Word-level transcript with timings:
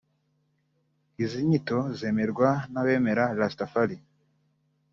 Izi 1.23 1.39
nyito 1.47 1.77
zemerwa 1.99 2.49
n’abemera 2.71 3.25
Rastafari 3.39 3.97